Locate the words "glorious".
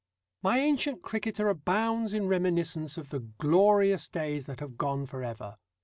3.19-4.09